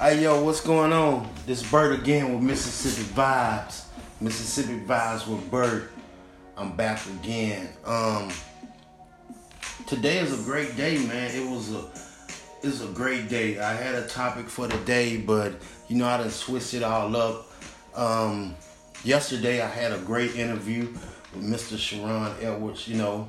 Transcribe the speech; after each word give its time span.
Hey 0.00 0.22
yo, 0.22 0.44
what's 0.44 0.60
going 0.60 0.92
on? 0.92 1.28
This 1.44 1.68
Bert 1.68 1.98
again 1.98 2.32
with 2.32 2.40
Mississippi 2.40 3.02
Vibes. 3.14 3.86
Mississippi 4.20 4.78
Vibes 4.86 5.26
with 5.26 5.50
Bert. 5.50 5.90
I'm 6.56 6.76
back 6.76 7.04
again. 7.20 7.68
Um 7.84 8.30
today 9.88 10.18
is 10.18 10.40
a 10.40 10.44
great 10.44 10.76
day, 10.76 10.98
man. 10.98 11.34
It 11.34 11.50
was 11.50 11.74
a 11.74 11.84
it's 12.62 12.80
a 12.80 12.86
great 12.92 13.28
day. 13.28 13.58
I 13.58 13.72
had 13.72 13.96
a 13.96 14.06
topic 14.06 14.48
for 14.48 14.68
the 14.68 14.78
day, 14.84 15.16
but 15.16 15.54
you 15.88 15.96
know 15.96 16.06
I 16.06 16.18
done 16.18 16.30
switched 16.30 16.74
it 16.74 16.84
all 16.84 17.16
up. 17.16 17.50
Um 17.96 18.54
yesterday 19.02 19.62
I 19.62 19.68
had 19.68 19.90
a 19.90 19.98
great 19.98 20.36
interview 20.36 20.94
with 21.34 21.42
Mr. 21.42 21.76
Sharon 21.76 22.36
Edwards, 22.40 22.86
you 22.86 22.98
know. 22.98 23.28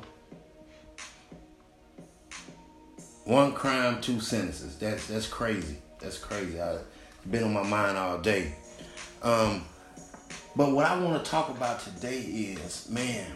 One 3.26 3.54
crime, 3.54 4.02
two 4.02 4.20
sentences. 4.20 4.78
That's 4.78 5.08
that's 5.08 5.28
crazy. 5.28 5.80
That's 6.00 6.18
crazy. 6.18 6.60
I've 6.60 6.84
been 7.30 7.44
on 7.44 7.54
my 7.54 7.64
mind 7.64 7.98
all 7.98 8.18
day. 8.18 8.56
Um, 9.22 9.66
but 10.56 10.72
what 10.72 10.86
I 10.86 11.00
want 11.00 11.24
to 11.24 11.30
talk 11.30 11.50
about 11.50 11.80
today 11.80 12.20
is, 12.20 12.90
man, 12.90 13.28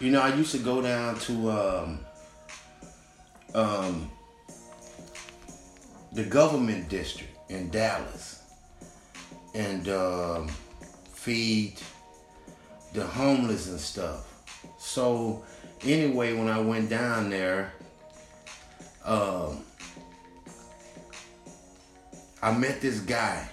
you 0.00 0.10
know, 0.10 0.20
I 0.20 0.34
used 0.34 0.52
to 0.52 0.58
go 0.58 0.82
down 0.82 1.18
to 1.20 1.50
um, 1.50 2.00
um, 3.54 4.10
the 6.12 6.24
government 6.24 6.88
district 6.88 7.36
in 7.50 7.70
Dallas 7.70 8.42
and 9.54 9.88
um, 9.88 10.48
feed 11.12 11.74
the 12.94 13.06
homeless 13.06 13.68
and 13.68 13.78
stuff. 13.78 14.28
So 14.78 15.44
anyway, 15.84 16.34
when 16.34 16.48
I 16.48 16.60
went 16.60 16.90
down 16.90 17.30
there, 17.30 17.72
um, 19.04 19.64
I 22.42 22.50
met 22.50 22.80
this 22.80 22.98
guy. 22.98 23.48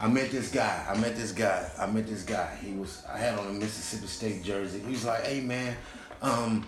I 0.00 0.06
met 0.06 0.30
this 0.30 0.52
guy. 0.52 0.86
I 0.88 0.96
met 0.96 1.16
this 1.16 1.32
guy. 1.32 1.68
I 1.76 1.86
met 1.86 2.06
this 2.06 2.22
guy. 2.22 2.56
He 2.62 2.72
was 2.74 3.02
I 3.12 3.18
had 3.18 3.36
on 3.36 3.48
a 3.48 3.52
Mississippi 3.52 4.06
State 4.06 4.44
jersey. 4.44 4.78
He 4.78 4.92
was 4.92 5.04
like, 5.04 5.26
"Hey 5.26 5.40
man, 5.40 5.76
um, 6.22 6.64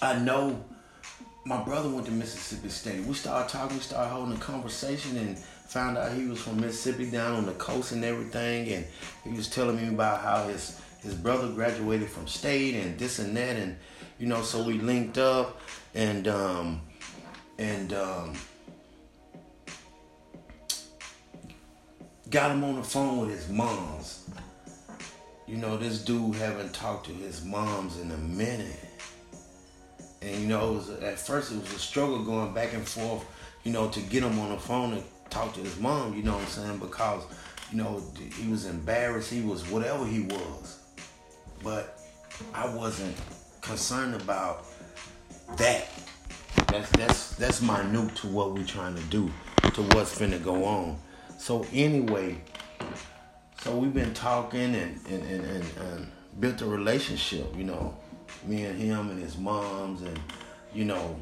I 0.00 0.18
know 0.18 0.64
my 1.44 1.62
brother 1.62 1.90
went 1.90 2.06
to 2.06 2.12
Mississippi 2.12 2.70
State. 2.70 3.04
We 3.04 3.12
started 3.12 3.50
talking, 3.50 3.76
we 3.76 3.82
started 3.82 4.08
holding 4.08 4.34
a 4.34 4.40
conversation, 4.40 5.18
and 5.18 5.38
found 5.38 5.98
out 5.98 6.12
he 6.12 6.24
was 6.24 6.40
from 6.40 6.58
Mississippi, 6.62 7.10
down 7.10 7.34
on 7.34 7.44
the 7.44 7.52
coast 7.52 7.92
and 7.92 8.02
everything. 8.02 8.72
And 8.72 8.86
he 9.24 9.30
was 9.30 9.50
telling 9.50 9.76
me 9.76 9.88
about 9.88 10.22
how 10.22 10.48
his 10.48 10.80
his 11.02 11.14
brother 11.14 11.48
graduated 11.48 12.08
from 12.08 12.26
state 12.26 12.74
and 12.76 12.98
this 12.98 13.18
and 13.18 13.36
that, 13.36 13.56
and 13.56 13.76
you 14.18 14.26
know, 14.26 14.40
so 14.40 14.64
we 14.64 14.78
linked 14.78 15.18
up, 15.18 15.60
and 15.94 16.26
um, 16.26 16.80
and 17.58 17.92
um, 17.92 18.34
got 22.30 22.50
him 22.52 22.64
on 22.64 22.76
the 22.76 22.82
phone 22.82 23.20
with 23.20 23.30
his 23.30 23.48
moms. 23.48 24.28
You 25.46 25.56
know, 25.56 25.76
this 25.76 26.04
dude 26.04 26.36
haven't 26.36 26.74
talked 26.74 27.06
to 27.06 27.12
his 27.12 27.44
moms 27.44 27.98
in 27.98 28.10
a 28.10 28.16
minute. 28.16 28.78
And 30.20 30.42
you 30.42 30.46
know, 30.46 30.72
it 30.72 30.74
was, 30.74 30.90
at 30.90 31.18
first 31.18 31.52
it 31.52 31.60
was 31.60 31.72
a 31.72 31.78
struggle 31.78 32.22
going 32.22 32.52
back 32.52 32.74
and 32.74 32.86
forth, 32.86 33.24
you 33.64 33.72
know, 33.72 33.88
to 33.88 34.00
get 34.00 34.22
him 34.22 34.38
on 34.38 34.50
the 34.50 34.58
phone 34.58 34.92
and 34.92 35.04
talk 35.30 35.54
to 35.54 35.60
his 35.60 35.78
mom, 35.78 36.14
you 36.14 36.22
know 36.22 36.34
what 36.34 36.42
I'm 36.42 36.48
saying? 36.48 36.78
Because, 36.78 37.24
you 37.70 37.78
know, 37.78 38.02
he 38.34 38.50
was 38.50 38.66
embarrassed, 38.66 39.30
he 39.30 39.40
was 39.40 39.68
whatever 39.70 40.06
he 40.06 40.20
was. 40.20 40.78
But 41.62 41.98
I 42.54 42.68
wasn't 42.74 43.16
concerned 43.60 44.14
about 44.14 44.64
that. 45.56 45.88
That's 46.68 46.90
that's 46.90 47.30
that's 47.36 47.62
minute 47.62 48.14
to 48.16 48.26
what 48.26 48.52
we're 48.52 48.62
trying 48.62 48.94
to 48.94 49.02
do, 49.04 49.30
to 49.72 49.82
what's 49.94 50.18
finna 50.18 50.42
go 50.42 50.66
on. 50.66 50.98
So 51.38 51.66
anyway, 51.72 52.42
so 53.62 53.74
we've 53.74 53.94
been 53.94 54.12
talking 54.12 54.74
and 54.74 55.00
and, 55.06 55.22
and, 55.22 55.44
and, 55.46 55.64
and 55.78 56.12
built 56.40 56.60
a 56.60 56.66
relationship, 56.66 57.56
you 57.56 57.64
know, 57.64 57.96
me 58.44 58.64
and 58.64 58.78
him 58.78 59.08
and 59.08 59.18
his 59.18 59.38
moms 59.38 60.02
and 60.02 60.20
you 60.74 60.84
know. 60.84 61.18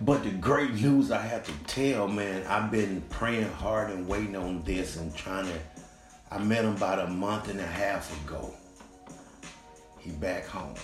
But 0.00 0.22
the 0.22 0.30
great 0.30 0.74
news 0.74 1.10
I 1.10 1.20
have 1.20 1.44
to 1.44 1.52
tell, 1.64 2.06
man, 2.06 2.46
I've 2.46 2.70
been 2.70 3.00
praying 3.10 3.50
hard 3.50 3.90
and 3.90 4.06
waiting 4.06 4.36
on 4.36 4.62
this 4.62 4.96
and 4.96 5.12
trying 5.16 5.46
to. 5.46 5.58
I 6.30 6.38
met 6.38 6.64
him 6.64 6.76
about 6.76 7.00
a 7.00 7.08
month 7.08 7.48
and 7.48 7.58
a 7.58 7.66
half 7.66 8.14
ago. 8.24 8.54
He 9.98 10.12
back 10.12 10.46
home 10.46 10.76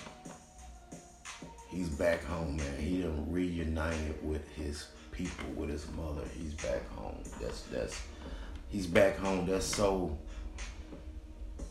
he's 1.75 1.89
back 1.89 2.25
home, 2.25 2.57
man. 2.57 2.79
He 2.79 3.03
done 3.03 3.27
reunited 3.29 4.17
with 4.23 4.49
his 4.55 4.87
people, 5.11 5.47
with 5.57 5.71
his 5.71 5.87
mother. 5.93 6.23
He's 6.39 6.55
back 6.55 6.89
home. 6.95 7.19
That's 7.41 7.63
that's 7.63 8.01
he's 8.69 8.87
back 8.87 9.19
home. 9.19 9.47
That's 9.47 9.67
so 9.67 10.17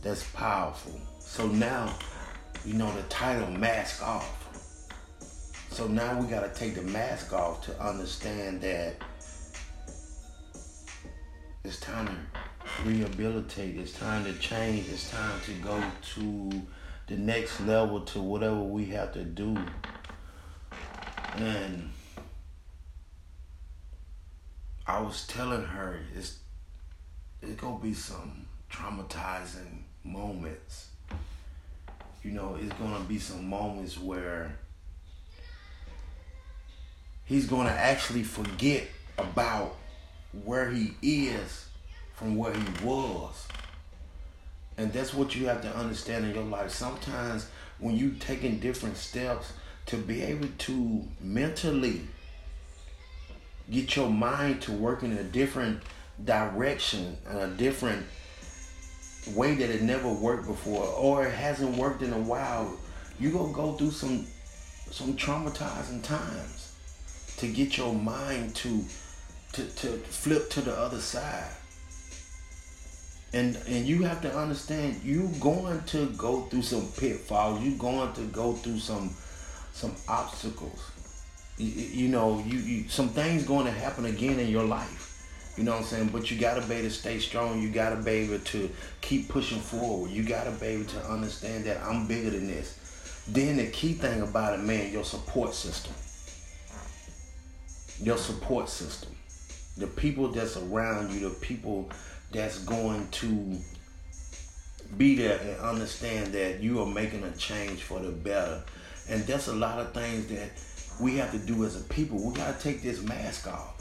that's 0.01 0.23
powerful. 0.31 0.99
So 1.19 1.47
now, 1.47 1.95
you 2.65 2.73
know, 2.73 2.91
the 2.93 3.03
title 3.03 3.49
mask 3.49 4.05
off. 4.05 4.39
So 5.71 5.87
now 5.87 6.19
we 6.19 6.27
gotta 6.27 6.49
take 6.49 6.75
the 6.75 6.83
mask 6.83 7.33
off 7.33 7.65
to 7.65 7.81
understand 7.81 8.61
that 8.61 8.95
it's 11.63 11.79
time 11.79 12.07
to 12.07 12.13
rehabilitate, 12.85 13.77
it's 13.77 13.93
time 13.93 14.25
to 14.25 14.33
change, 14.33 14.89
it's 14.89 15.09
time 15.09 15.39
to 15.45 15.51
go 15.53 15.81
to 16.15 16.61
the 17.07 17.15
next 17.15 17.59
level 17.61 18.01
to 18.01 18.21
whatever 18.21 18.59
we 18.59 18.85
have 18.85 19.13
to 19.13 19.23
do 19.23 19.57
and 21.35 21.89
I 24.85 24.99
was 24.99 25.25
telling 25.27 25.63
her 25.63 25.99
it's 26.15 26.37
it's 27.41 27.59
gonna 27.59 27.79
be 27.79 27.93
some 27.93 28.45
traumatizing 28.71 29.83
moments. 30.03 30.89
You 32.23 32.31
know, 32.31 32.57
it's 32.61 32.73
gonna 32.73 33.03
be 33.03 33.19
some 33.19 33.47
moments 33.49 33.99
where 33.99 34.57
he's 37.25 37.47
gonna 37.47 37.69
actually 37.69 38.23
forget 38.23 38.83
about 39.17 39.75
where 40.43 40.69
he 40.69 40.93
is 41.01 41.67
from 42.13 42.35
where 42.35 42.53
he 42.53 42.85
was. 42.85 43.47
And 44.77 44.91
that's 44.91 45.13
what 45.13 45.35
you 45.35 45.45
have 45.47 45.61
to 45.61 45.75
understand 45.75 46.25
in 46.25 46.33
your 46.33 46.43
life. 46.43 46.71
Sometimes 46.71 47.47
when 47.79 47.95
you 47.95 48.11
taking 48.19 48.59
different 48.59 48.97
steps, 48.97 49.53
to 49.87 49.97
be 49.97 50.21
able 50.21 50.47
to 50.57 51.03
mentally 51.19 52.01
get 53.69 53.95
your 53.95 54.09
mind 54.09 54.61
to 54.61 54.71
work 54.71 55.03
in 55.03 55.13
a 55.13 55.23
different 55.23 55.81
direction 56.23 57.17
and 57.27 57.39
a 57.39 57.47
different 57.47 58.05
way 59.35 59.55
that 59.55 59.69
it 59.69 59.81
never 59.81 60.11
worked 60.11 60.47
before 60.47 60.85
or 60.85 61.25
it 61.25 61.33
hasn't 61.33 61.77
worked 61.77 62.01
in 62.01 62.13
a 62.13 62.19
while. 62.19 62.77
You're 63.19 63.31
gonna 63.31 63.53
go 63.53 63.73
through 63.73 63.91
some 63.91 64.27
some 64.91 65.13
traumatizing 65.15 66.03
times 66.03 66.75
to 67.37 67.47
get 67.51 67.77
your 67.77 67.93
mind 67.93 68.55
to 68.55 68.83
to, 69.53 69.65
to 69.65 69.87
flip 69.97 70.49
to 70.51 70.61
the 70.61 70.73
other 70.73 70.99
side. 70.99 71.51
And 73.33 73.57
and 73.67 73.85
you 73.85 74.03
have 74.03 74.21
to 74.21 74.35
understand 74.35 75.01
you 75.03 75.29
going 75.39 75.83
to 75.85 76.07
go 76.17 76.41
through 76.41 76.61
some 76.61 76.87
pitfalls 76.97 77.61
you 77.61 77.75
going 77.75 78.13
to 78.13 78.21
go 78.25 78.53
through 78.53 78.79
some 78.79 79.15
some 79.73 79.95
obstacles. 80.07 80.91
You, 81.57 81.67
you 81.67 82.07
know, 82.07 82.41
you, 82.47 82.59
you 82.59 82.89
some 82.89 83.09
things 83.09 83.43
going 83.43 83.65
to 83.65 83.71
happen 83.71 84.05
again 84.05 84.39
in 84.39 84.47
your 84.47 84.63
life. 84.63 85.09
You 85.57 85.63
know 85.63 85.71
what 85.73 85.81
I'm 85.81 85.85
saying? 85.85 86.07
But 86.07 86.31
you 86.31 86.39
gotta 86.39 86.61
be 86.61 86.75
able 86.75 86.87
to 86.87 86.93
stay 86.93 87.19
strong. 87.19 87.61
You 87.61 87.69
gotta 87.69 87.97
be 87.97 88.09
able 88.11 88.39
to 88.39 88.69
keep 89.01 89.29
pushing 89.29 89.59
forward. 89.59 90.09
You 90.09 90.23
gotta 90.23 90.49
be 90.51 90.65
able 90.65 90.85
to 90.85 91.05
understand 91.05 91.65
that 91.65 91.77
I'm 91.83 92.07
bigger 92.07 92.31
than 92.31 92.47
this. 92.47 92.79
Then 93.27 93.57
the 93.57 93.67
key 93.67 93.93
thing 93.93 94.21
about 94.21 94.57
it, 94.57 94.63
man, 94.63 94.91
your 94.91 95.03
support 95.03 95.53
system. 95.53 95.93
Your 98.03 98.17
support 98.17 98.67
system. 98.67 99.15
The 99.77 99.87
people 99.87 100.29
that's 100.29 100.57
around 100.57 101.13
you, 101.13 101.29
the 101.29 101.35
people 101.35 101.89
that's 102.31 102.57
going 102.59 103.07
to 103.11 103.57
be 104.97 105.15
there 105.15 105.39
and 105.39 105.59
understand 105.61 106.33
that 106.33 106.61
you 106.61 106.81
are 106.81 106.87
making 106.87 107.23
a 107.23 107.31
change 107.31 107.83
for 107.83 107.99
the 107.99 108.09
better 108.09 108.63
and 109.09 109.23
that's 109.25 109.47
a 109.47 109.53
lot 109.53 109.79
of 109.79 109.93
things 109.93 110.27
that 110.27 110.49
we 110.99 111.17
have 111.17 111.31
to 111.31 111.39
do 111.39 111.65
as 111.65 111.79
a 111.79 111.83
people. 111.85 112.17
We 112.23 112.33
got 112.33 112.57
to 112.57 112.63
take 112.63 112.81
this 112.81 113.01
mask 113.01 113.47
off. 113.47 113.79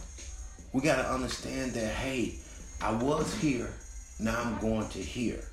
We 0.72 0.80
got 0.80 0.96
to 0.96 1.12
understand 1.12 1.72
that, 1.72 1.94
hey, 1.94 2.36
I 2.80 2.92
was 2.92 3.34
here, 3.34 3.72
now 4.18 4.40
I'm 4.40 4.58
going 4.58 4.88
to 4.88 4.98
here. 4.98 5.44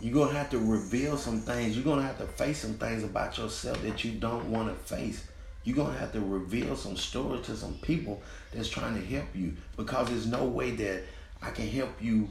You're 0.00 0.14
going 0.14 0.30
to 0.30 0.36
have 0.36 0.50
to 0.50 0.58
reveal 0.58 1.16
some 1.16 1.40
things. 1.40 1.76
You're 1.76 1.84
going 1.84 2.00
to 2.00 2.06
have 2.06 2.18
to 2.18 2.26
face 2.26 2.58
some 2.58 2.74
things 2.74 3.04
about 3.04 3.38
yourself 3.38 3.80
that 3.82 4.04
you 4.04 4.12
don't 4.12 4.50
want 4.50 4.68
to 4.68 4.94
face. 4.94 5.26
You're 5.62 5.76
going 5.76 5.94
to 5.94 5.98
have 5.98 6.12
to 6.12 6.20
reveal 6.20 6.76
some 6.76 6.96
stories 6.96 7.46
to 7.46 7.56
some 7.56 7.74
people 7.74 8.20
that's 8.52 8.68
trying 8.68 8.94
to 8.94 9.06
help 9.06 9.26
you 9.34 9.54
because 9.76 10.08
there's 10.08 10.26
no 10.26 10.44
way 10.44 10.72
that 10.72 11.04
I 11.40 11.50
can 11.50 11.68
help 11.68 12.02
you 12.02 12.28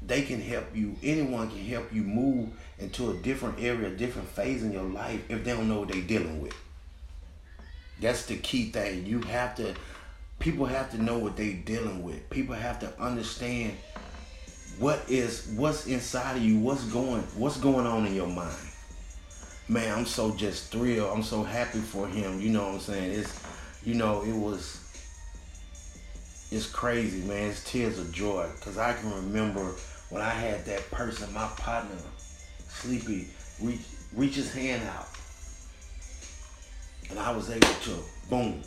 they 0.00 0.22
can 0.22 0.40
help 0.40 0.74
you. 0.74 0.96
Anyone 1.02 1.50
can 1.50 1.64
help 1.64 1.92
you 1.92 2.02
move 2.02 2.50
into 2.78 3.10
a 3.10 3.14
different 3.14 3.60
area, 3.60 3.88
a 3.88 3.96
different 3.96 4.28
phase 4.28 4.62
in 4.62 4.72
your 4.72 4.84
life 4.84 5.20
if 5.28 5.44
they 5.44 5.52
don't 5.52 5.68
know 5.68 5.80
what 5.80 5.88
they're 5.88 6.02
dealing 6.02 6.40
with. 6.40 6.54
That's 8.00 8.26
the 8.26 8.36
key 8.36 8.70
thing. 8.70 9.06
You 9.06 9.20
have 9.22 9.56
to 9.56 9.74
people 10.38 10.66
have 10.66 10.90
to 10.92 11.02
know 11.02 11.18
what 11.18 11.36
they're 11.36 11.60
dealing 11.64 12.02
with. 12.04 12.30
People 12.30 12.54
have 12.54 12.78
to 12.80 13.00
understand 13.00 13.74
what 14.78 15.00
is 15.08 15.52
what's 15.56 15.86
inside 15.86 16.36
of 16.36 16.42
you, 16.42 16.58
what's 16.58 16.84
going 16.84 17.22
what's 17.36 17.58
going 17.58 17.86
on 17.86 18.06
in 18.06 18.14
your 18.14 18.28
mind. 18.28 18.56
Man, 19.68 19.98
I'm 19.98 20.06
so 20.06 20.34
just 20.34 20.70
thrilled. 20.70 21.12
I'm 21.12 21.24
so 21.24 21.42
happy 21.42 21.80
for 21.80 22.06
him. 22.06 22.40
You 22.40 22.50
know 22.50 22.66
what 22.66 22.74
I'm 22.74 22.80
saying? 22.80 23.18
It's 23.18 23.42
you 23.84 23.94
know, 23.94 24.22
it 24.22 24.32
was 24.32 24.87
it's 26.50 26.66
crazy, 26.70 27.26
man. 27.26 27.50
It's 27.50 27.62
tears 27.64 27.98
of 27.98 28.12
joy. 28.12 28.48
Cause 28.60 28.78
I 28.78 28.94
can 28.94 29.12
remember 29.12 29.74
when 30.10 30.22
I 30.22 30.30
had 30.30 30.64
that 30.66 30.90
person, 30.90 31.32
my 31.32 31.46
partner, 31.56 31.96
Sleepy, 32.68 33.28
reach 33.60 33.80
reach 34.14 34.34
his 34.34 34.52
hand 34.52 34.82
out. 34.88 35.08
And 37.10 37.18
I 37.18 37.32
was 37.32 37.50
able 37.50 37.66
to 37.66 37.98
boom 38.28 38.62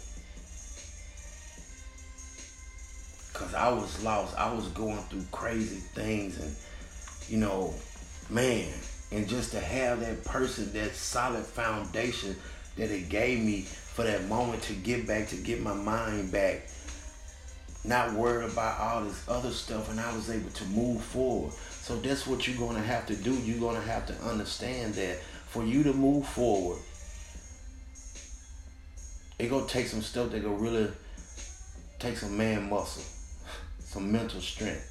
because 3.31 3.53
I 3.55 3.69
was 3.69 4.03
lost. 4.03 4.37
I 4.37 4.53
was 4.53 4.67
going 4.69 4.97
through 5.03 5.25
crazy 5.31 5.81
things, 5.95 6.39
and 6.39 6.55
you 7.27 7.37
know, 7.37 7.73
man, 8.29 8.71
and 9.11 9.27
just 9.27 9.51
to 9.51 9.59
have 9.59 9.99
that 10.01 10.23
person, 10.23 10.71
that 10.73 10.95
solid 10.95 11.45
foundation 11.45 12.35
that 12.77 12.91
it 12.91 13.09
gave 13.09 13.39
me 13.43 13.61
for 13.61 14.03
that 14.03 14.25
moment 14.27 14.61
to 14.63 14.73
get 14.73 15.07
back, 15.07 15.27
to 15.29 15.35
get 15.35 15.61
my 15.61 15.73
mind 15.73 16.31
back, 16.31 16.67
not 17.83 18.13
worried 18.13 18.49
about 18.49 18.79
all 18.79 19.03
this 19.03 19.23
other 19.27 19.51
stuff, 19.51 19.89
and 19.89 19.99
I 19.99 20.13
was 20.15 20.29
able 20.29 20.49
to 20.51 20.65
move 20.65 21.01
forward. 21.01 21.53
So 21.53 21.95
that's 21.95 22.27
what 22.27 22.47
you're 22.47 22.57
going 22.57 22.75
to 22.75 22.83
have 22.83 23.07
to 23.07 23.15
do. 23.15 23.33
You're 23.33 23.59
going 23.59 23.75
to 23.75 23.87
have 23.87 24.05
to 24.07 24.13
understand 24.23 24.93
that 24.95 25.19
for 25.51 25.65
you 25.65 25.83
to 25.83 25.93
move 25.93 26.25
forward, 26.27 26.79
it 29.37 29.49
gonna 29.49 29.67
take 29.67 29.87
some 29.87 30.01
stuff 30.01 30.31
that 30.31 30.43
gonna 30.43 30.55
really 30.55 30.89
take 31.99 32.15
some 32.15 32.37
man 32.37 32.69
muscle 32.69 33.03
some 33.79 34.11
mental 34.11 34.39
strength. 34.39 34.87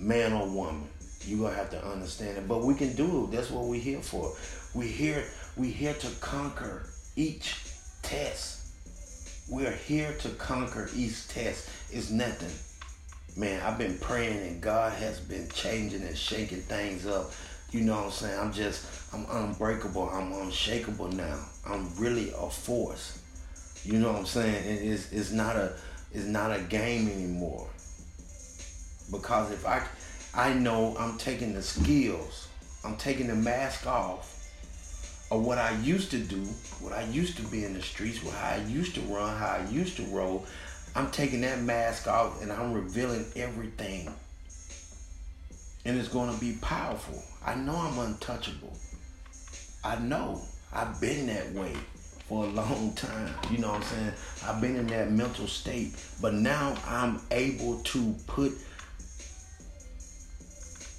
Man 0.00 0.32
or 0.32 0.48
woman. 0.48 0.88
You're 1.26 1.40
gonna 1.40 1.54
have 1.54 1.70
to 1.70 1.86
understand 1.86 2.38
it. 2.38 2.48
But 2.48 2.64
we 2.64 2.74
can 2.74 2.94
do 2.94 3.24
it. 3.24 3.30
That's 3.32 3.50
what 3.50 3.64
we're 3.64 3.80
here 3.80 4.00
for. 4.00 4.34
We're 4.74 4.88
here, 4.88 5.24
we're 5.56 5.70
here 5.70 5.94
to 5.94 6.08
conquer 6.20 6.88
each 7.14 7.56
test. 8.02 8.59
We're 9.50 9.72
here 9.72 10.12
to 10.20 10.28
conquer 10.28 10.88
each 10.94 11.26
test. 11.26 11.68
It's 11.90 12.08
nothing. 12.08 12.52
Man, 13.36 13.60
I've 13.62 13.78
been 13.78 13.98
praying 13.98 14.46
and 14.46 14.60
God 14.60 14.92
has 14.92 15.18
been 15.18 15.48
changing 15.48 16.02
and 16.02 16.16
shaking 16.16 16.60
things 16.60 17.04
up. 17.04 17.32
You 17.72 17.80
know 17.80 17.96
what 17.96 18.04
I'm 18.04 18.10
saying? 18.12 18.38
I'm 18.38 18.52
just, 18.52 18.86
I'm 19.12 19.26
unbreakable. 19.28 20.08
I'm 20.08 20.32
unshakable 20.32 21.08
now. 21.08 21.44
I'm 21.66 21.92
really 21.96 22.30
a 22.30 22.48
force. 22.48 23.20
You 23.82 23.98
know 23.98 24.12
what 24.12 24.20
I'm 24.20 24.26
saying? 24.26 24.62
It's, 24.66 25.10
it's 25.10 25.32
not 25.32 25.56
a, 25.56 25.72
it's 26.12 26.26
not 26.26 26.56
a 26.56 26.60
game 26.60 27.08
anymore. 27.08 27.68
Because 29.10 29.50
if 29.50 29.66
I, 29.66 29.84
I 30.32 30.54
know 30.54 30.94
I'm 30.96 31.18
taking 31.18 31.54
the 31.54 31.62
skills, 31.62 32.46
I'm 32.84 32.96
taking 32.96 33.26
the 33.26 33.34
mask 33.34 33.84
off 33.88 34.39
of 35.30 35.44
what 35.44 35.58
I 35.58 35.70
used 35.78 36.10
to 36.10 36.18
do, 36.18 36.42
what 36.80 36.92
I 36.92 37.02
used 37.04 37.36
to 37.36 37.42
be 37.42 37.64
in 37.64 37.74
the 37.74 37.82
streets, 37.82 38.22
what 38.22 38.34
I 38.34 38.56
used 38.66 38.94
to 38.96 39.00
run, 39.02 39.36
how 39.36 39.46
I 39.46 39.70
used 39.70 39.96
to 39.96 40.02
roll. 40.04 40.44
I'm 40.96 41.10
taking 41.10 41.40
that 41.42 41.62
mask 41.62 42.08
off 42.08 42.42
and 42.42 42.50
I'm 42.50 42.72
revealing 42.72 43.24
everything. 43.36 44.12
And 45.84 45.98
it's 45.98 46.08
going 46.08 46.34
to 46.34 46.40
be 46.40 46.54
powerful. 46.60 47.22
I 47.44 47.54
know 47.54 47.76
I'm 47.76 47.98
untouchable. 47.98 48.76
I 49.84 49.98
know. 49.98 50.42
I've 50.72 51.00
been 51.00 51.26
that 51.28 51.52
way 51.52 51.74
for 52.28 52.44
a 52.44 52.48
long 52.50 52.92
time. 52.94 53.32
You 53.50 53.58
know 53.58 53.68
what 53.68 53.76
I'm 53.76 53.82
saying? 53.82 54.12
I've 54.46 54.60
been 54.60 54.76
in 54.76 54.88
that 54.88 55.12
mental 55.12 55.46
state, 55.46 55.94
but 56.20 56.34
now 56.34 56.76
I'm 56.86 57.20
able 57.30 57.78
to 57.78 58.14
put 58.26 58.52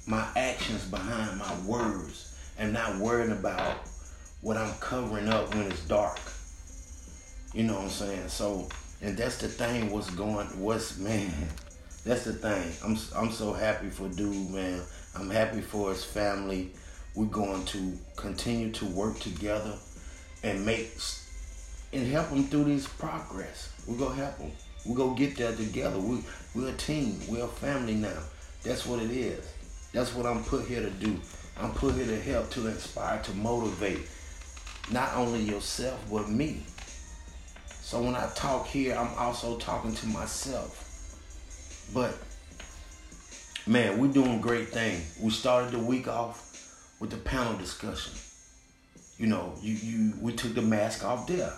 my 0.06 0.26
actions 0.36 0.84
behind 0.86 1.38
my 1.38 1.54
words 1.66 2.34
and 2.58 2.72
not 2.72 2.96
worrying 2.96 3.32
about 3.32 3.76
what 4.42 4.56
I'm 4.56 4.74
covering 4.74 5.28
up 5.28 5.54
when 5.54 5.70
it's 5.70 5.80
dark. 5.86 6.18
You 7.54 7.62
know 7.62 7.74
what 7.74 7.84
I'm 7.84 7.90
saying? 7.90 8.28
So, 8.28 8.68
and 9.00 9.16
that's 9.16 9.38
the 9.38 9.48
thing. 9.48 9.90
What's 9.90 10.10
going? 10.10 10.46
What's 10.60 10.98
man? 10.98 11.32
That's 12.04 12.24
the 12.24 12.32
thing. 12.32 12.72
I'm 12.84 12.98
I'm 13.14 13.30
so 13.30 13.52
happy 13.52 13.88
for 13.88 14.08
dude, 14.08 14.50
man. 14.50 14.82
I'm 15.14 15.30
happy 15.30 15.60
for 15.60 15.90
his 15.90 16.02
family. 16.02 16.72
We're 17.14 17.26
going 17.26 17.64
to 17.66 17.96
continue 18.16 18.72
to 18.72 18.86
work 18.86 19.20
together 19.20 19.78
and 20.42 20.66
make 20.66 20.98
and 21.92 22.04
help 22.08 22.30
them 22.30 22.42
through 22.48 22.64
this 22.64 22.88
progress. 22.88 23.72
We're 23.86 23.98
gonna 23.98 24.16
help 24.16 24.38
them. 24.38 24.50
We're 24.84 24.96
gonna 24.96 25.16
get 25.16 25.36
there 25.36 25.54
together. 25.54 26.00
We 26.00 26.24
we're 26.56 26.70
a 26.70 26.72
team. 26.72 27.20
We're 27.28 27.44
a 27.44 27.48
family 27.48 27.94
now. 27.94 28.18
That's 28.64 28.84
what 28.84 29.00
it 29.00 29.12
is. 29.12 29.46
That's 29.92 30.12
what 30.12 30.26
I'm 30.26 30.42
put 30.42 30.66
here 30.66 30.82
to 30.82 30.90
do. 30.90 31.20
I'm 31.56 31.72
put 31.72 31.94
here 31.94 32.06
to 32.06 32.20
help, 32.20 32.50
to 32.50 32.66
inspire, 32.66 33.22
to 33.22 33.34
motivate. 33.34 34.00
Not 34.90 35.14
only 35.14 35.40
yourself, 35.40 36.04
but 36.10 36.28
me. 36.28 36.62
So 37.80 38.02
when 38.02 38.14
I 38.14 38.28
talk 38.34 38.66
here, 38.66 38.94
I'm 38.94 39.12
also 39.18 39.58
talking 39.58 39.94
to 39.94 40.06
myself. 40.06 40.78
But 41.92 42.16
man, 43.66 43.98
we're 43.98 44.12
doing 44.12 44.40
great 44.40 44.68
things. 44.68 45.18
We 45.20 45.30
started 45.30 45.72
the 45.72 45.78
week 45.78 46.08
off 46.08 46.96
with 47.00 47.10
the 47.10 47.18
panel 47.18 47.54
discussion. 47.58 48.14
You 49.18 49.26
know, 49.26 49.54
you 49.60 49.74
you 49.74 50.14
we 50.20 50.32
took 50.32 50.54
the 50.54 50.62
mask 50.62 51.04
off 51.04 51.26
there. 51.26 51.52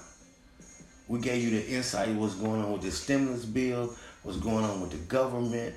We 1.07 1.21
gave 1.21 1.43
you 1.43 1.51
the 1.51 1.69
insight 1.69 2.09
of 2.09 2.17
what's 2.17 2.35
going 2.35 2.63
on 2.63 2.73
with 2.73 2.83
the 2.83 2.91
stimulus 2.91 3.45
bill, 3.45 3.95
what's 4.23 4.39
going 4.39 4.65
on 4.65 4.81
with 4.81 4.91
the 4.91 4.99
government. 4.99 5.75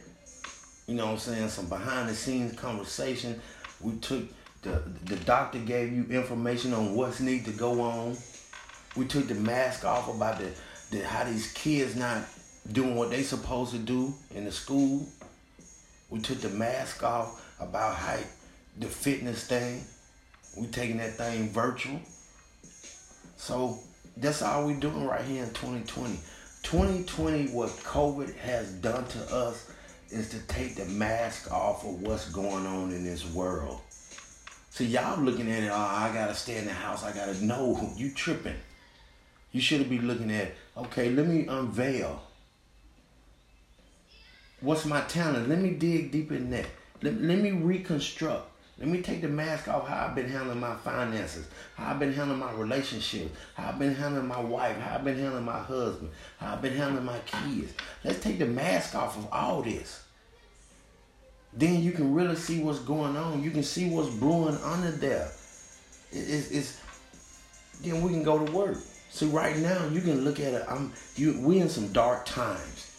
You 0.88 0.96
know 0.96 1.06
what 1.06 1.12
I'm 1.14 1.20
saying? 1.20 1.50
Some 1.50 1.68
behind 1.68 2.10
the 2.10 2.16
scenes 2.16 2.58
conversation. 2.58 3.42
We 3.82 3.98
took 3.98 4.24
the 4.62 4.82
the 5.06 5.16
doctor 5.18 5.60
gave 5.60 5.92
you 5.92 6.06
information 6.10 6.74
on 6.74 6.96
what's 6.96 7.20
need 7.20 7.46
to 7.46 7.52
go 7.52 7.82
on. 7.82 8.18
We 8.96 9.06
took 9.06 9.28
the 9.28 9.36
mask 9.36 9.86
off 9.86 10.14
about 10.14 10.40
the, 10.40 10.52
the 10.92 11.06
how 11.06 11.24
these 11.24 11.52
kids 11.54 11.96
not 11.96 12.24
doing 12.72 12.96
what 12.96 13.10
they 13.10 13.24
supposed 13.24 13.72
to 13.72 13.80
do 13.80 14.14
in 14.34 14.46
the 14.46 14.52
school. 14.52 15.08
We 16.10 16.20
took 16.20 16.40
the 16.40 16.50
mask 16.50 17.04
off 17.04 17.44
about 17.60 17.96
how 17.96 18.18
the 18.78 18.88
fitness 18.88 19.46
thing. 19.46 19.84
We 20.58 20.68
taking 20.68 20.98
that 20.98 21.14
thing 21.14 21.50
virtual. 21.50 22.00
So 23.36 23.80
that's 24.16 24.42
all 24.42 24.66
we 24.66 24.74
doing 24.74 25.06
right 25.06 25.24
here 25.24 25.44
in 25.44 25.50
2020. 25.50 26.18
2020, 26.64 27.48
what 27.50 27.70
COVID 27.70 28.36
has 28.38 28.72
done 28.74 29.06
to 29.06 29.36
us 29.36 29.70
is 30.10 30.30
to 30.30 30.40
take 30.48 30.76
the 30.76 30.86
mask 30.86 31.52
off 31.52 31.86
of 31.86 32.02
what's 32.02 32.30
going 32.32 32.66
on 32.66 32.92
in 32.92 33.04
this 33.04 33.26
world. 33.32 33.82
So 34.78 34.84
y'all 34.84 35.20
looking 35.20 35.52
at 35.52 35.64
it, 35.64 35.72
oh, 35.74 35.76
I 35.76 36.12
gotta 36.14 36.36
stay 36.36 36.60
in 36.60 36.66
the 36.66 36.72
house, 36.72 37.04
I 37.04 37.12
gotta 37.12 37.44
know 37.44 37.92
you 37.96 38.12
tripping. 38.12 38.54
You 39.52 39.60
should 39.60 39.90
be 39.90 39.98
looking 39.98 40.30
at, 40.30 40.52
okay, 40.78 41.10
let 41.10 41.26
me 41.26 41.48
unveil. 41.48 42.22
What's 44.62 44.86
my 44.86 45.02
talent? 45.02 45.50
Let 45.50 45.58
me 45.58 45.72
dig 45.72 46.12
deep 46.12 46.32
in 46.32 46.52
that. 46.52 46.68
Let, 47.02 47.20
let 47.20 47.40
me 47.40 47.54
reconstruct. 47.54 48.52
Let 48.78 48.88
me 48.88 49.02
take 49.02 49.22
the 49.22 49.28
mask 49.28 49.68
off 49.68 49.88
how 49.88 50.06
I've 50.06 50.16
been 50.16 50.30
handling 50.30 50.60
my 50.60 50.76
finances, 50.76 51.48
how 51.74 51.94
I've 51.94 52.00
been 52.00 52.14
handling 52.14 52.38
my 52.38 52.52
relationships, 52.52 53.36
how 53.56 53.70
I've 53.70 53.80
been 53.80 53.96
handling 53.96 54.28
my 54.28 54.40
wife, 54.40 54.78
how 54.78 54.98
I've 54.98 55.04
been 55.04 55.18
handling 55.18 55.46
my 55.46 55.58
husband, 55.58 56.12
how 56.38 56.54
I've 56.54 56.62
been 56.62 56.78
handling 56.78 57.04
my 57.04 57.18
kids. 57.26 57.74
Let's 58.04 58.20
take 58.20 58.38
the 58.38 58.46
mask 58.46 58.94
off 58.94 59.18
of 59.18 59.28
all 59.32 59.64
this. 59.64 60.04
Then 61.58 61.82
you 61.82 61.92
can 61.92 62.14
really 62.14 62.36
see 62.36 62.62
what's 62.62 62.80
going 62.80 63.18
on. 63.18 63.42
You 63.44 63.50
can 63.50 63.64
see 63.64 63.90
what's 63.90 64.10
brewing 64.10 64.58
under 64.64 64.92
there. 64.92 65.32
It's, 66.12 66.52
it's 66.52 66.82
then 67.82 68.02
we 68.02 68.12
can 68.12 68.24
go 68.24 68.44
to 68.44 68.52
work. 68.52 68.78
See, 69.10 69.26
right 69.26 69.58
now 69.58 69.88
you 69.88 70.02
can 70.02 70.24
look 70.24 70.40
at 70.40 70.54
it. 70.54 70.64
I'm 70.70 70.94
you. 71.16 71.40
We 71.42 71.60
in 71.60 71.70
some 71.70 71.92
dark 71.92 72.26
times. 72.28 72.94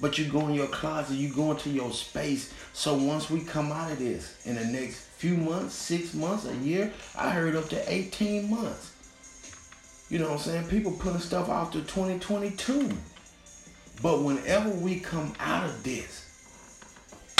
But 0.00 0.18
you 0.18 0.26
go 0.26 0.48
in 0.48 0.54
your 0.54 0.66
closet, 0.68 1.16
you 1.16 1.32
go 1.32 1.52
into 1.52 1.70
your 1.70 1.90
space. 1.92 2.52
So 2.72 2.94
once 2.94 3.30
we 3.30 3.40
come 3.40 3.72
out 3.72 3.92
of 3.92 3.98
this 3.98 4.36
in 4.46 4.54
the 4.54 4.64
next 4.64 5.00
few 5.16 5.36
months, 5.36 5.74
six 5.74 6.12
months, 6.14 6.46
a 6.46 6.54
year, 6.56 6.92
I 7.16 7.30
heard 7.30 7.56
up 7.56 7.68
to 7.70 7.92
18 7.92 8.50
months. 8.50 8.92
You 10.10 10.18
know 10.18 10.26
what 10.26 10.34
I'm 10.34 10.38
saying? 10.38 10.68
People 10.68 10.92
putting 10.92 11.20
stuff 11.20 11.48
off 11.48 11.72
to 11.72 11.80
2022. 11.80 12.90
But 14.02 14.22
whenever 14.22 14.68
we 14.68 15.00
come 15.00 15.32
out 15.40 15.64
of 15.64 15.82
this, 15.82 16.25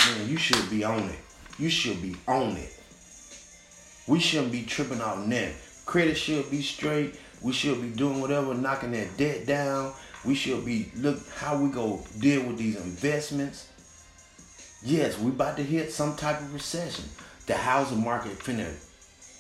man, 0.07 0.29
you 0.29 0.37
should 0.37 0.69
be 0.71 0.85
on 0.85 1.05
it. 1.05 1.19
You 1.59 1.69
should 1.71 2.01
be 2.03 2.17
on 2.29 2.57
it. 2.57 2.73
We 4.07 4.21
shouldn't 4.21 4.53
be 4.53 4.63
tripping 4.63 5.01
out 5.01 5.27
net. 5.27 5.55
Credit 5.85 6.17
should 6.17 6.51
be 6.51 6.63
straight. 6.63 7.19
We 7.43 7.53
should 7.53 7.81
be 7.81 7.89
doing 7.89 8.21
whatever, 8.21 8.55
knocking 8.55 8.93
that 8.93 9.17
debt 9.17 9.47
down. 9.47 9.93
We 10.25 10.35
should 10.35 10.65
be 10.65 10.91
look 10.97 11.19
how 11.37 11.59
we 11.59 11.71
go 11.71 12.05
deal 12.19 12.43
with 12.43 12.59
these 12.59 12.77
investments. 12.77 13.69
Yes, 14.83 15.19
we 15.19 15.31
about 15.31 15.57
to 15.57 15.63
hit 15.63 15.93
some 15.93 16.17
type 16.17 16.41
of 16.41 16.53
recession. 16.53 17.05
The 17.47 17.55
housing 17.55 18.03
market 18.03 18.39
finna, 18.39 18.73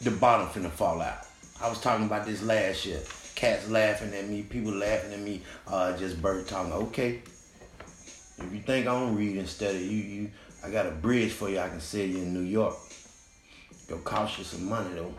the 0.03 0.11
bottom 0.11 0.49
finna 0.49 0.71
fall 0.71 1.01
out. 1.01 1.27
I 1.61 1.69
was 1.69 1.81
talking 1.81 2.07
about 2.07 2.27
this 2.27 2.43
last 2.43 2.87
year. 2.87 3.01
Cats 3.35 3.69
laughing 3.69 4.15
at 4.15 4.29
me, 4.29 4.43
people 4.43 4.73
laughing 4.73 5.13
at 5.13 5.21
me, 5.21 5.43
uh, 5.67 5.97
just 5.97 6.21
Bert 6.23 6.49
talking. 6.49 6.73
Okay. 6.73 7.23
If 8.39 8.53
you 8.53 8.61
think 8.61 8.87
I 8.87 8.99
don't 8.99 9.17
read 9.17 9.37
instead 9.37 9.75
of 9.75 9.81
you, 9.81 9.99
you 9.99 10.31
I 10.65 10.71
got 10.71 10.87
a 10.87 10.91
bridge 10.91 11.33
for 11.33 11.49
you 11.49 11.59
I 11.59 11.69
can 11.69 11.81
sell 11.81 12.05
you 12.05 12.19
in 12.19 12.35
New 12.35 12.41
York. 12.41 12.77
It'll 13.89 13.99
cost 13.99 14.39
you 14.39 14.45
some 14.45 14.69
money 14.69 14.95
though. 14.95 15.15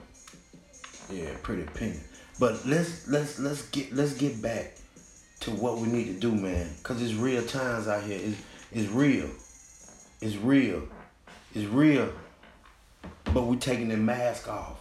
Yeah, 1.10 1.30
pretty 1.42 1.64
penny. 1.64 2.00
But 2.40 2.66
let's 2.66 3.08
let's 3.08 3.40
let's 3.40 3.64
get 3.70 3.94
let's 3.94 4.14
get 4.14 4.42
back 4.42 4.76
to 5.42 5.52
what 5.52 5.78
we 5.78 5.88
need 5.88 6.06
to 6.06 6.20
do, 6.20 6.32
man. 6.32 6.70
Cause 6.84 7.02
it's 7.02 7.14
real 7.14 7.44
times 7.44 7.88
out 7.88 8.04
here. 8.04 8.20
It's 8.22 8.38
it's 8.72 8.90
real. 8.90 9.30
It's 10.22 10.36
real. 10.36 10.84
It's 11.54 11.66
real. 11.66 12.12
But 13.34 13.44
we're 13.44 13.56
taking 13.56 13.90
the 13.90 13.98
mask 13.98 14.50
off. 14.50 14.80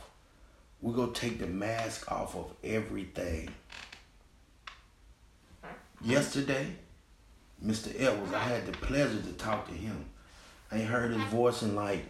We're 0.81 0.95
gonna 0.95 1.13
take 1.13 1.39
the 1.39 1.47
mask 1.47 2.11
off 2.11 2.35
of 2.35 2.53
everything. 2.65 3.51
Yesterday, 6.05 6.67
Mr. 7.65 7.95
Edwards, 7.99 8.35
I 8.35 8.41
had 8.41 8.67
the 8.67 8.73
pleasure 8.73 9.21
to 9.21 9.33
talk 9.33 9.67
to 9.69 9.75
him. 9.75 10.05
I 10.71 10.79
ain't 10.79 10.89
heard 10.89 11.13
his 11.13 11.23
voice 11.25 11.63
in 11.63 11.75
like, 11.75 12.05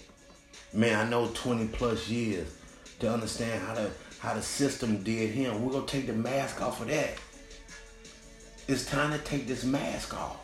man, 0.73 1.07
I 1.07 1.09
know 1.09 1.29
20 1.35 1.69
plus 1.69 2.09
years 2.09 2.49
to 3.01 3.13
understand 3.13 3.63
how 3.63 3.75
the 3.75 3.91
how 4.19 4.35
the 4.35 4.43
system 4.43 5.03
did 5.03 5.31
him. 5.31 5.65
We're 5.65 5.73
gonna 5.73 5.87
take 5.87 6.07
the 6.07 6.13
mask 6.13 6.63
off 6.63 6.81
of 6.81 6.89
that. 6.89 7.15
It's 8.67 8.85
time 8.87 9.13
to 9.13 9.19
take 9.19 9.47
this 9.47 9.65
mask 9.65 10.15
off. 10.15 10.43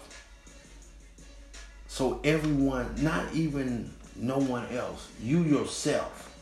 So 1.89 2.21
everyone, 2.23 2.95
not 3.03 3.35
even 3.35 3.93
no 4.15 4.39
one 4.39 4.67
else, 4.69 5.09
you 5.21 5.43
yourself, 5.43 6.35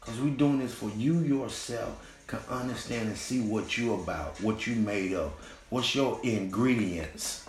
because 0.00 0.20
we're 0.20 0.36
doing 0.36 0.60
this 0.60 0.72
for 0.72 0.90
you 0.90 1.20
yourself, 1.20 2.22
can 2.26 2.38
understand 2.48 3.08
and 3.08 3.16
see 3.16 3.40
what 3.40 3.76
you 3.76 3.94
about, 3.94 4.40
what 4.40 4.66
you 4.66 4.76
made 4.76 5.14
of, 5.14 5.32
what's 5.70 5.94
your 5.94 6.20
ingredients. 6.22 7.46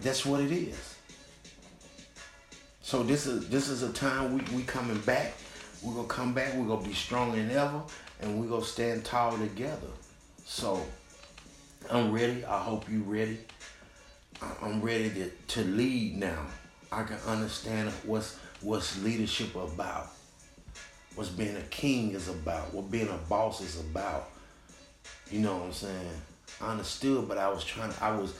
That's 0.00 0.24
what 0.24 0.40
it 0.40 0.52
is. 0.52 0.87
So 2.88 3.02
this 3.02 3.26
is 3.26 3.50
this 3.50 3.68
is 3.68 3.82
a 3.82 3.92
time 3.92 4.32
we 4.32 4.56
we 4.56 4.62
coming 4.62 4.96
back. 5.00 5.34
We're 5.82 5.92
gonna 5.92 6.08
come 6.08 6.32
back. 6.32 6.54
We're 6.54 6.68
gonna 6.68 6.88
be 6.88 6.94
stronger 6.94 7.36
than 7.36 7.50
ever, 7.50 7.82
and 8.22 8.40
we're 8.40 8.48
gonna 8.48 8.64
stand 8.64 9.04
tall 9.04 9.36
together. 9.36 9.88
So 10.46 10.82
I'm 11.90 12.10
ready. 12.12 12.46
I 12.46 12.58
hope 12.62 12.88
you 12.90 13.02
ready. 13.02 13.40
I'm 14.62 14.80
ready 14.80 15.10
to, 15.10 15.28
to 15.28 15.64
lead 15.64 16.16
now. 16.16 16.46
I 16.90 17.02
can 17.02 17.18
understand 17.26 17.90
what's 18.06 18.38
what's 18.62 19.02
leadership 19.02 19.54
about. 19.54 20.06
What's 21.14 21.28
being 21.28 21.56
a 21.56 21.68
king 21.68 22.12
is 22.12 22.28
about. 22.28 22.72
What 22.72 22.90
being 22.90 23.10
a 23.10 23.18
boss 23.28 23.60
is 23.60 23.78
about. 23.80 24.30
You 25.30 25.40
know 25.40 25.58
what 25.58 25.66
I'm 25.66 25.72
saying? 25.74 26.22
I 26.62 26.70
understood, 26.70 27.28
but 27.28 27.36
I 27.36 27.50
was 27.50 27.66
trying. 27.66 27.92
I 28.00 28.12
was 28.12 28.32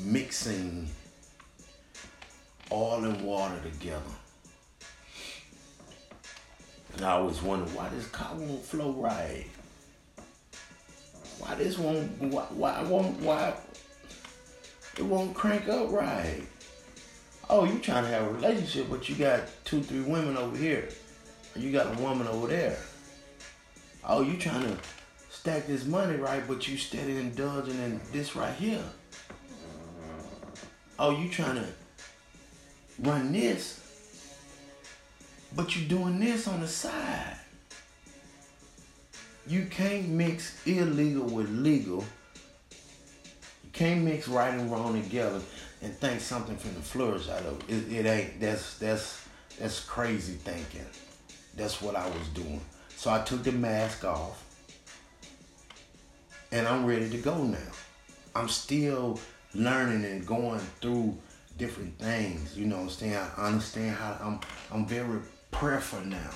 mixing 0.00 0.86
oil 2.72 3.04
and 3.04 3.20
water 3.22 3.58
together. 3.62 4.02
And 6.96 7.04
I 7.04 7.12
always 7.12 7.42
wonder 7.42 7.66
why 7.72 7.88
this 7.90 8.06
car 8.06 8.34
won't 8.34 8.64
flow 8.64 8.92
right. 8.92 9.46
Why 11.38 11.54
this 11.54 11.78
won't 11.78 12.10
why 12.22 12.44
why 12.50 12.82
won't 12.82 13.20
why 13.20 13.54
it 14.96 15.04
won't 15.04 15.34
crank 15.34 15.68
up 15.68 15.90
right. 15.90 16.42
Oh, 17.48 17.64
you 17.64 17.78
trying 17.78 18.04
to 18.04 18.10
have 18.10 18.22
a 18.22 18.30
relationship, 18.30 18.88
but 18.90 19.08
you 19.08 19.14
got 19.14 19.42
two, 19.64 19.82
three 19.82 20.00
women 20.00 20.36
over 20.36 20.56
here. 20.56 20.88
And 21.54 21.62
you 21.62 21.70
got 21.70 21.96
a 21.96 22.02
woman 22.02 22.26
over 22.26 22.48
there. 22.48 22.78
Oh, 24.04 24.22
you 24.22 24.36
trying 24.36 24.62
to 24.62 24.76
stack 25.30 25.66
this 25.66 25.84
money 25.84 26.16
right, 26.16 26.42
but 26.48 26.66
you 26.66 26.76
steady 26.76 27.18
indulging 27.18 27.78
in 27.78 28.00
this 28.10 28.34
right 28.34 28.54
here. 28.54 28.82
Oh, 30.98 31.10
you 31.10 31.28
trying 31.28 31.56
to 31.56 31.66
run 32.98 33.32
this, 33.32 33.80
but 35.54 35.76
you're 35.76 35.88
doing 35.88 36.18
this 36.18 36.48
on 36.48 36.60
the 36.60 36.68
side. 36.68 37.36
You 39.46 39.66
can't 39.66 40.08
mix 40.08 40.66
illegal 40.66 41.24
with 41.26 41.48
legal. 41.50 42.04
You 43.62 43.70
can't 43.72 44.02
mix 44.02 44.26
right 44.28 44.52
and 44.52 44.70
wrong 44.70 45.00
together 45.00 45.40
and 45.82 45.94
think 45.94 46.20
something 46.20 46.56
from 46.56 46.74
the 46.74 46.80
flourish 46.80 47.28
out 47.28 47.42
of 47.42 47.62
it. 47.68 47.74
it. 47.74 47.92
It 47.92 48.06
ain't. 48.06 48.40
That's 48.40 48.78
that's 48.78 49.26
that's 49.58 49.80
crazy 49.84 50.34
thinking. 50.34 50.86
That's 51.56 51.80
what 51.80 51.94
I 51.94 52.06
was 52.08 52.28
doing. 52.34 52.60
So 52.96 53.10
I 53.10 53.22
took 53.22 53.42
the 53.44 53.52
mask 53.52 54.04
off, 54.04 54.42
and 56.50 56.66
I'm 56.66 56.84
ready 56.84 57.08
to 57.10 57.18
go 57.18 57.44
now. 57.44 57.58
I'm 58.34 58.48
still 58.48 59.20
learning 59.54 60.04
and 60.04 60.26
going 60.26 60.60
through 60.80 61.16
different 61.56 61.98
things. 61.98 62.56
You 62.56 62.66
know 62.66 62.76
what 62.76 62.82
I'm 62.82 62.90
saying? 62.90 63.16
I 63.36 63.46
understand 63.46 63.96
how 63.96 64.16
I'm 64.20 64.40
I'm 64.72 64.86
very 64.86 65.20
prayerful 65.50 66.00
now. 66.02 66.30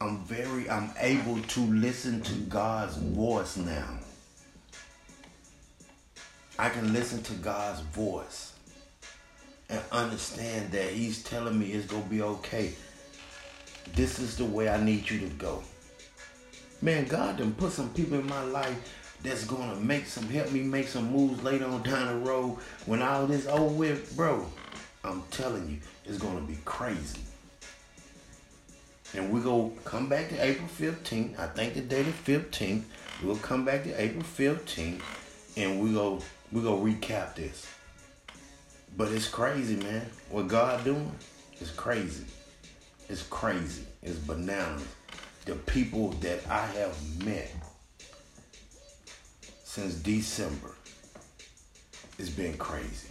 I'm 0.00 0.24
very 0.24 0.68
I'm 0.68 0.90
able 0.98 1.40
to 1.40 1.60
listen 1.60 2.20
to 2.22 2.34
God's 2.34 2.96
voice 2.96 3.56
now. 3.56 3.98
I 6.58 6.68
can 6.70 6.92
listen 6.92 7.22
to 7.24 7.34
God's 7.34 7.80
voice 7.80 8.52
and 9.68 9.80
understand 9.92 10.72
that 10.72 10.90
He's 10.90 11.22
telling 11.22 11.58
me 11.58 11.72
it's 11.72 11.86
gonna 11.86 12.04
be 12.04 12.22
okay. 12.22 12.72
This 13.94 14.18
is 14.18 14.36
the 14.36 14.44
way 14.44 14.68
I 14.68 14.82
need 14.82 15.08
you 15.08 15.20
to 15.20 15.28
go. 15.36 15.62
Man, 16.82 17.06
God 17.06 17.38
done 17.38 17.54
put 17.54 17.72
some 17.72 17.90
people 17.90 18.18
in 18.18 18.26
my 18.26 18.42
life 18.42 19.05
that's 19.22 19.44
gonna 19.44 19.76
make 19.76 20.06
some 20.06 20.28
help 20.28 20.52
me 20.52 20.60
make 20.62 20.88
some 20.88 21.12
moves 21.12 21.42
later 21.42 21.66
on 21.66 21.82
down 21.82 22.06
the 22.06 22.30
road 22.30 22.58
when 22.86 23.02
all 23.02 23.26
this 23.26 23.46
over 23.46 23.64
with, 23.64 24.16
bro. 24.16 24.46
I'm 25.04 25.22
telling 25.30 25.68
you, 25.68 25.78
it's 26.04 26.18
gonna 26.18 26.40
be 26.40 26.58
crazy. 26.64 27.20
And 29.14 29.32
we 29.32 29.40
go 29.40 29.72
come 29.84 30.08
back 30.08 30.28
to 30.30 30.44
April 30.44 30.68
15th. 30.68 31.38
I 31.38 31.46
think 31.46 31.74
the 31.74 31.80
date 31.80 32.06
is 32.06 32.14
15th. 32.14 32.82
We'll 33.22 33.36
come 33.36 33.64
back 33.64 33.84
to 33.84 34.00
April 34.00 34.22
15th 34.22 35.00
and 35.56 35.80
we 35.80 35.92
go 35.92 36.20
we 36.52 36.62
go 36.62 36.78
recap 36.78 37.34
this. 37.34 37.66
But 38.96 39.12
it's 39.12 39.28
crazy, 39.28 39.76
man. 39.76 40.06
What 40.30 40.48
God 40.48 40.84
doing 40.84 41.12
is 41.60 41.70
crazy. 41.70 42.24
It's 43.08 43.22
crazy. 43.22 43.84
It's 44.02 44.18
bananas. 44.18 44.86
The 45.44 45.54
people 45.54 46.10
that 46.20 46.46
I 46.48 46.66
have 46.66 47.24
met 47.24 47.50
since 49.76 49.96
December. 49.96 50.70
It's 52.18 52.30
been 52.30 52.56
crazy. 52.56 53.10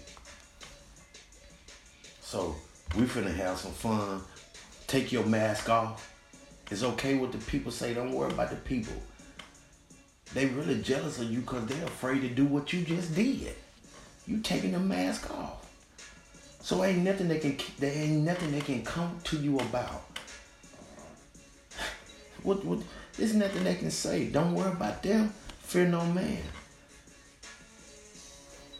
So 2.22 2.56
we 2.98 3.04
finna 3.04 3.32
have 3.36 3.60
some 3.60 3.72
fun. 3.72 4.24
Take 4.88 5.12
your 5.12 5.28
mask 5.28 5.70
off. 5.70 6.12
It's 6.72 6.82
okay 6.82 7.18
what 7.18 7.32
the 7.32 7.38
people 7.38 7.72
say. 7.72 7.94
Don't 7.94 8.12
worry 8.12 8.32
about 8.32 8.50
the 8.50 8.56
people. 8.56 8.96
They 10.34 10.48
really 10.48 10.82
jealous 10.82 11.20
of 11.20 11.32
you 11.32 11.42
because 11.42 11.68
they're 11.68 11.86
afraid 11.86 12.22
to 12.22 12.30
do 12.30 12.46
what 12.46 12.74
you 12.74 12.82
just 12.82 13.14
did. 13.14 13.54
You 14.26 14.40
taking 14.40 14.72
the 14.72 14.80
mask 14.80 15.30
off. 15.30 15.70
So 16.62 16.84
ain't 16.84 17.04
nothing 17.04 17.28
they 17.28 17.38
can 17.38 17.58
there 17.78 17.94
ain't 17.94 18.24
nothing 18.24 18.52
they 18.52 18.62
can 18.62 18.84
come 18.84 19.20
to 19.26 19.38
you 19.38 19.60
about. 19.60 20.04
What 22.42 22.66
what 22.66 22.80
there's 23.18 23.36
nothing 23.36 23.66
they 23.66 23.76
can 23.76 23.92
say. 23.92 24.26
Don't 24.30 24.56
worry 24.56 24.72
about 24.72 25.04
them. 25.04 25.32
Fear 25.66 25.88
no 25.88 26.06
man. 26.06 26.44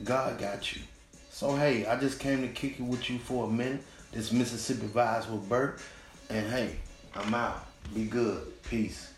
God 0.04 0.38
got 0.38 0.74
you. 0.76 0.82
So 1.32 1.56
hey, 1.56 1.86
I 1.86 2.00
just 2.00 2.20
came 2.20 2.42
to 2.42 2.48
kick 2.48 2.80
it 2.80 2.84
with 2.84 3.10
you 3.10 3.18
for 3.18 3.48
a 3.48 3.50
minute. 3.50 3.82
This 4.12 4.32
Mississippi 4.32 4.88
Vibes 4.88 5.30
with 5.30 5.50
Bert. 5.50 5.80
And 6.30 6.48
hey, 6.48 6.76
I'm 7.16 7.34
out. 7.34 7.66
Be 7.94 8.06
good. 8.06 8.62
Peace. 8.64 9.12